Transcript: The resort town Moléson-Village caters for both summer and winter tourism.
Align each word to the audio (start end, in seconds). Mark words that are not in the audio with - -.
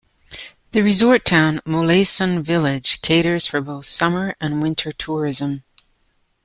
The 0.71 0.81
resort 0.81 1.25
town 1.25 1.59
Moléson-Village 1.63 3.03
caters 3.03 3.45
for 3.45 3.61
both 3.61 3.85
summer 3.85 4.35
and 4.41 4.59
winter 4.59 4.91
tourism. 4.91 5.63